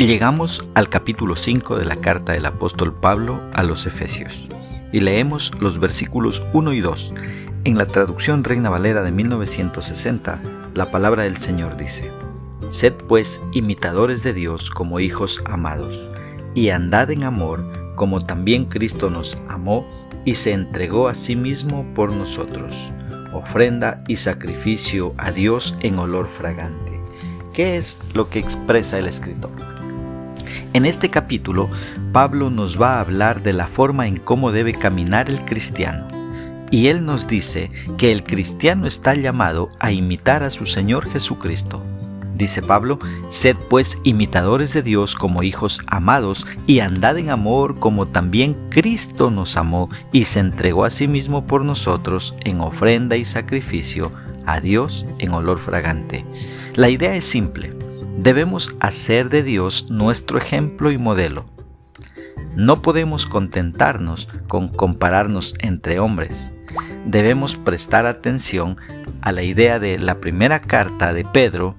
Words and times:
Y 0.00 0.06
llegamos 0.06 0.64
al 0.74 0.88
capítulo 0.88 1.34
5 1.34 1.76
de 1.76 1.84
la 1.84 1.96
carta 1.96 2.30
del 2.30 2.46
apóstol 2.46 2.94
Pablo 2.94 3.40
a 3.52 3.64
los 3.64 3.84
Efesios. 3.84 4.46
Y 4.92 5.00
leemos 5.00 5.52
los 5.58 5.80
versículos 5.80 6.46
1 6.52 6.72
y 6.74 6.80
2. 6.80 7.14
En 7.64 7.76
la 7.76 7.84
traducción 7.84 8.44
Reina 8.44 8.70
Valera 8.70 9.02
de 9.02 9.10
1960, 9.10 10.40
la 10.72 10.92
palabra 10.92 11.24
del 11.24 11.38
Señor 11.38 11.76
dice, 11.76 12.12
Sed 12.68 12.94
pues 13.08 13.40
imitadores 13.50 14.22
de 14.22 14.34
Dios 14.34 14.70
como 14.70 15.00
hijos 15.00 15.42
amados, 15.46 16.08
y 16.54 16.70
andad 16.70 17.10
en 17.10 17.24
amor 17.24 17.64
como 17.96 18.24
también 18.24 18.66
Cristo 18.66 19.10
nos 19.10 19.36
amó 19.48 19.84
y 20.24 20.36
se 20.36 20.52
entregó 20.52 21.08
a 21.08 21.16
sí 21.16 21.34
mismo 21.34 21.84
por 21.94 22.14
nosotros, 22.14 22.92
ofrenda 23.32 24.04
y 24.06 24.14
sacrificio 24.14 25.12
a 25.18 25.32
Dios 25.32 25.76
en 25.80 25.98
olor 25.98 26.28
fragante. 26.28 27.00
¿Qué 27.52 27.76
es 27.76 28.00
lo 28.14 28.30
que 28.30 28.38
expresa 28.38 29.00
el 29.00 29.08
escritor? 29.08 29.77
En 30.74 30.84
este 30.84 31.08
capítulo, 31.08 31.70
Pablo 32.12 32.50
nos 32.50 32.80
va 32.80 32.96
a 32.96 33.00
hablar 33.00 33.42
de 33.42 33.54
la 33.54 33.68
forma 33.68 34.06
en 34.06 34.18
cómo 34.18 34.52
debe 34.52 34.74
caminar 34.74 35.30
el 35.30 35.44
cristiano. 35.46 36.06
Y 36.70 36.88
él 36.88 37.06
nos 37.06 37.26
dice 37.26 37.70
que 37.96 38.12
el 38.12 38.22
cristiano 38.22 38.86
está 38.86 39.14
llamado 39.14 39.70
a 39.80 39.92
imitar 39.92 40.42
a 40.42 40.50
su 40.50 40.66
Señor 40.66 41.08
Jesucristo. 41.10 41.82
Dice 42.34 42.60
Pablo, 42.60 42.98
sed 43.30 43.56
pues 43.70 43.98
imitadores 44.04 44.74
de 44.74 44.82
Dios 44.82 45.16
como 45.16 45.42
hijos 45.42 45.80
amados 45.86 46.46
y 46.66 46.80
andad 46.80 47.16
en 47.16 47.30
amor 47.30 47.80
como 47.80 48.06
también 48.06 48.54
Cristo 48.68 49.30
nos 49.30 49.56
amó 49.56 49.88
y 50.12 50.24
se 50.24 50.40
entregó 50.40 50.84
a 50.84 50.90
sí 50.90 51.08
mismo 51.08 51.46
por 51.46 51.64
nosotros 51.64 52.36
en 52.44 52.60
ofrenda 52.60 53.16
y 53.16 53.24
sacrificio 53.24 54.12
a 54.46 54.60
Dios 54.60 55.06
en 55.18 55.32
olor 55.32 55.58
fragante. 55.58 56.24
La 56.76 56.90
idea 56.90 57.16
es 57.16 57.24
simple 57.24 57.77
debemos 58.18 58.74
hacer 58.80 59.28
de 59.28 59.44
Dios 59.44 59.90
nuestro 59.90 60.38
ejemplo 60.38 60.90
y 60.90 60.98
modelo. 60.98 61.46
No 62.56 62.82
podemos 62.82 63.26
contentarnos 63.26 64.28
con 64.48 64.68
compararnos 64.68 65.54
entre 65.60 66.00
hombres. 66.00 66.52
Debemos 67.06 67.54
prestar 67.54 68.06
atención 68.06 68.76
a 69.20 69.30
la 69.30 69.44
idea 69.44 69.78
de 69.78 69.98
la 69.98 70.18
primera 70.18 70.60
carta 70.60 71.12
de 71.12 71.24
Pedro 71.24 71.76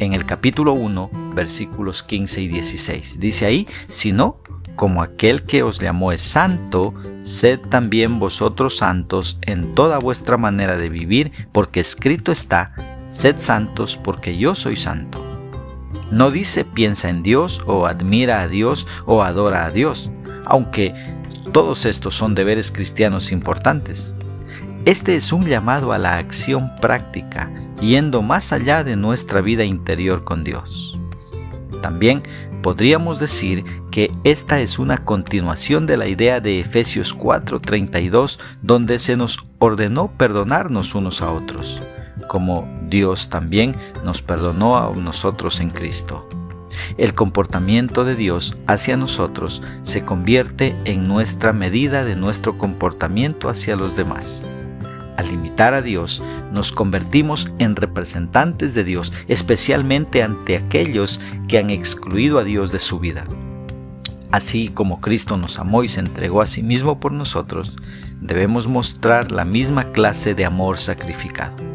en 0.00 0.12
el 0.12 0.26
capítulo 0.26 0.72
1, 0.72 1.10
versículos 1.34 2.02
15 2.02 2.40
y 2.42 2.48
16. 2.48 3.20
Dice 3.20 3.46
ahí, 3.46 3.68
si 3.88 4.10
no, 4.10 4.42
como 4.74 5.02
aquel 5.02 5.44
que 5.44 5.62
os 5.62 5.78
llamó 5.78 6.10
es 6.10 6.22
santo, 6.22 6.94
sed 7.22 7.60
también 7.60 8.18
vosotros 8.18 8.78
santos 8.78 9.38
en 9.42 9.74
toda 9.76 9.98
vuestra 9.98 10.36
manera 10.36 10.76
de 10.76 10.88
vivir, 10.88 11.30
porque 11.52 11.78
escrito 11.78 12.32
está, 12.32 12.72
sed 13.10 13.36
santos 13.38 13.96
porque 14.02 14.36
yo 14.36 14.56
soy 14.56 14.76
santo. 14.76 15.29
No 16.10 16.30
dice 16.30 16.64
piensa 16.64 17.08
en 17.08 17.22
Dios 17.22 17.62
o 17.66 17.86
admira 17.86 18.42
a 18.42 18.48
Dios 18.48 18.86
o 19.06 19.22
adora 19.22 19.66
a 19.66 19.70
Dios, 19.70 20.10
aunque 20.44 20.92
todos 21.52 21.84
estos 21.84 22.14
son 22.14 22.34
deberes 22.34 22.70
cristianos 22.70 23.32
importantes. 23.32 24.14
Este 24.84 25.14
es 25.16 25.32
un 25.32 25.46
llamado 25.46 25.92
a 25.92 25.98
la 25.98 26.16
acción 26.16 26.74
práctica, 26.80 27.50
yendo 27.80 28.22
más 28.22 28.52
allá 28.52 28.82
de 28.82 28.96
nuestra 28.96 29.40
vida 29.40 29.64
interior 29.64 30.24
con 30.24 30.42
Dios. 30.42 30.98
También 31.82 32.22
podríamos 32.62 33.20
decir 33.20 33.64
que 33.90 34.12
esta 34.24 34.60
es 34.60 34.78
una 34.78 35.04
continuación 35.04 35.86
de 35.86 35.96
la 35.96 36.08
idea 36.08 36.40
de 36.40 36.60
Efesios 36.60 37.14
4:32, 37.14 38.38
donde 38.62 38.98
se 38.98 39.16
nos 39.16 39.46
ordenó 39.58 40.10
perdonarnos 40.16 40.94
unos 40.94 41.22
a 41.22 41.30
otros 41.30 41.82
como 42.28 42.68
Dios 42.90 43.30
también 43.30 43.76
nos 44.04 44.20
perdonó 44.20 44.76
a 44.76 44.94
nosotros 44.94 45.60
en 45.60 45.70
Cristo. 45.70 46.28
El 46.98 47.14
comportamiento 47.14 48.04
de 48.04 48.16
Dios 48.16 48.58
hacia 48.66 48.96
nosotros 48.96 49.62
se 49.82 50.04
convierte 50.04 50.74
en 50.84 51.04
nuestra 51.04 51.52
medida 51.52 52.04
de 52.04 52.16
nuestro 52.16 52.58
comportamiento 52.58 53.48
hacia 53.48 53.76
los 53.76 53.96
demás. 53.96 54.44
Al 55.16 55.30
imitar 55.30 55.74
a 55.74 55.82
Dios, 55.82 56.22
nos 56.52 56.72
convertimos 56.72 57.52
en 57.58 57.76
representantes 57.76 58.74
de 58.74 58.84
Dios, 58.84 59.12
especialmente 59.28 60.22
ante 60.22 60.56
aquellos 60.56 61.20
que 61.46 61.58
han 61.58 61.70
excluido 61.70 62.38
a 62.38 62.44
Dios 62.44 62.72
de 62.72 62.78
su 62.78 62.98
vida. 62.98 63.24
Así 64.30 64.68
como 64.68 65.00
Cristo 65.00 65.36
nos 65.36 65.58
amó 65.58 65.82
y 65.82 65.88
se 65.88 66.00
entregó 66.00 66.40
a 66.40 66.46
sí 66.46 66.62
mismo 66.62 67.00
por 67.00 67.12
nosotros, 67.12 67.76
debemos 68.20 68.68
mostrar 68.68 69.32
la 69.32 69.44
misma 69.44 69.90
clase 69.92 70.34
de 70.34 70.44
amor 70.44 70.78
sacrificado. 70.78 71.69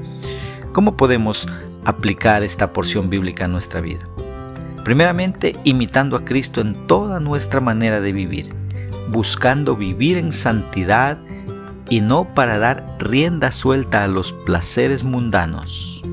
¿Cómo 0.76 0.98
podemos 0.98 1.48
aplicar 1.86 2.44
esta 2.44 2.74
porción 2.74 3.10
bíblica 3.10 3.46
a 3.46 3.48
nuestra 3.48 3.80
vida? 3.80 4.06
Primeramente, 4.84 5.56
imitando 5.64 6.18
a 6.18 6.26
Cristo 6.26 6.60
en 6.60 6.86
toda 6.86 7.22
nuestra 7.22 7.62
manera 7.62 8.02
de 8.02 8.12
vivir, 8.12 8.54
buscando 9.08 9.78
vivir 9.78 10.18
en 10.18 10.34
santidad 10.34 11.18
y 11.90 12.02
no 12.02 12.26
para 12.34 12.58
dar 12.58 12.98
rienda 13.00 13.54
suelta 13.54 14.04
a 14.04 14.10
los 14.10 14.34
placeres 14.34 15.06
mundanos. 15.06 16.04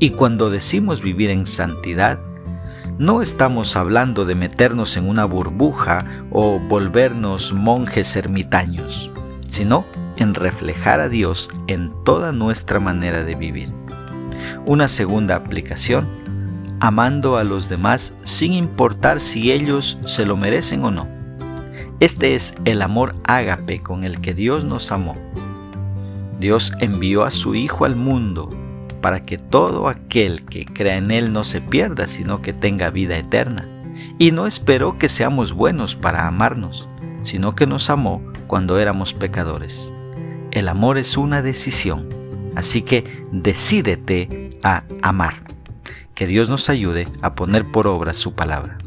Y 0.00 0.10
cuando 0.10 0.50
decimos 0.50 1.00
vivir 1.00 1.30
en 1.30 1.46
santidad, 1.46 2.18
no 2.98 3.22
estamos 3.22 3.76
hablando 3.76 4.24
de 4.24 4.34
meternos 4.34 4.96
en 4.96 5.08
una 5.08 5.26
burbuja 5.26 6.06
o 6.32 6.58
volvernos 6.58 7.52
monjes 7.52 8.16
ermitaños, 8.16 9.12
sino 9.48 9.84
en 10.16 10.34
reflejar 10.34 10.98
a 10.98 11.08
Dios 11.08 11.50
en 11.68 11.92
toda 12.02 12.32
nuestra 12.32 12.80
manera 12.80 13.22
de 13.22 13.36
vivir. 13.36 13.81
Una 14.66 14.88
segunda 14.88 15.36
aplicación, 15.36 16.06
amando 16.80 17.36
a 17.36 17.44
los 17.44 17.68
demás 17.68 18.16
sin 18.24 18.52
importar 18.52 19.20
si 19.20 19.52
ellos 19.52 19.98
se 20.04 20.26
lo 20.26 20.36
merecen 20.36 20.84
o 20.84 20.90
no. 20.90 21.06
Este 22.00 22.34
es 22.34 22.54
el 22.64 22.82
amor 22.82 23.14
ágape 23.24 23.82
con 23.82 24.04
el 24.04 24.20
que 24.20 24.34
Dios 24.34 24.64
nos 24.64 24.90
amó. 24.92 25.16
Dios 26.40 26.72
envió 26.80 27.24
a 27.24 27.30
su 27.30 27.54
Hijo 27.54 27.84
al 27.84 27.96
mundo 27.96 28.50
para 29.00 29.22
que 29.22 29.38
todo 29.38 29.88
aquel 29.88 30.44
que 30.44 30.64
crea 30.64 30.96
en 30.96 31.10
Él 31.10 31.32
no 31.32 31.44
se 31.44 31.60
pierda, 31.60 32.06
sino 32.08 32.42
que 32.42 32.52
tenga 32.52 32.90
vida 32.90 33.16
eterna. 33.16 33.68
Y 34.18 34.30
no 34.30 34.46
esperó 34.46 34.98
que 34.98 35.08
seamos 35.08 35.52
buenos 35.52 35.94
para 35.94 36.26
amarnos, 36.26 36.88
sino 37.22 37.54
que 37.54 37.66
nos 37.66 37.90
amó 37.90 38.22
cuando 38.46 38.78
éramos 38.78 39.14
pecadores. 39.14 39.92
El 40.50 40.68
amor 40.68 40.98
es 40.98 41.16
una 41.16 41.42
decisión 41.42 42.08
Así 42.54 42.82
que 42.82 43.24
decídete 43.32 44.41
a 44.62 44.84
amar. 45.02 45.34
Que 46.14 46.26
Dios 46.26 46.48
nos 46.48 46.68
ayude 46.68 47.08
a 47.22 47.34
poner 47.34 47.64
por 47.70 47.86
obra 47.86 48.14
su 48.14 48.34
palabra. 48.34 48.78